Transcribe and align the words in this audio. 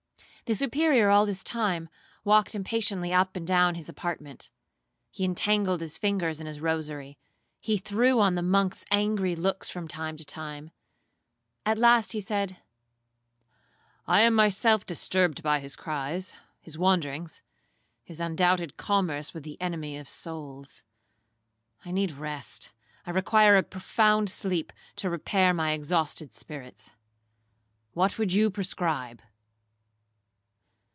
'The 0.45 0.55
Superior 0.55 1.09
all 1.09 1.25
this 1.25 1.45
time 1.45 1.87
walked 2.25 2.53
impatiently 2.53 3.13
up 3.13 3.37
and 3.37 3.47
down 3.47 3.75
his 3.75 3.87
apartment. 3.87 4.51
He 5.09 5.23
entangled 5.23 5.79
his 5.79 5.97
fingers 5.97 6.41
in 6.41 6.45
his 6.45 6.59
rosary,—he 6.59 7.77
threw 7.77 8.19
on 8.19 8.35
the 8.35 8.41
monks 8.41 8.83
angry 8.91 9.33
looks 9.33 9.69
from 9.69 9.87
time 9.87 10.17
to 10.17 10.25
time; 10.25 10.71
at 11.65 11.77
last 11.77 12.11
he 12.11 12.19
said, 12.19 12.57
'I 14.09 14.19
am 14.19 14.33
myself 14.33 14.85
disturbed 14.85 15.41
by 15.41 15.61
his 15.61 15.77
cries,—his 15.77 16.77
wanderings,—his 16.77 18.19
undoubted 18.19 18.75
commerce 18.75 19.33
with 19.33 19.43
the 19.43 19.55
enemy 19.61 19.97
of 19.97 20.09
souls. 20.09 20.83
I 21.85 21.91
need 21.91 22.11
rest,—I 22.11 23.11
require 23.11 23.55
a 23.55 23.63
profound 23.63 24.29
sleep 24.29 24.73
to 24.97 25.09
repair 25.09 25.53
my 25.53 25.71
exhausted 25.71 26.33
spirits,—what 26.33 28.17
would 28.19 28.33
you 28.33 28.49
prescribe?' 28.51 29.21